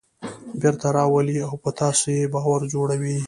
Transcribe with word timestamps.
بېرته 0.61 0.87
راولي 0.97 1.37
او 1.47 1.53
په 1.63 1.69
تاسې 1.79 2.09
یې 2.19 2.25
باور 2.33 2.61
جوړوي. 2.73 3.17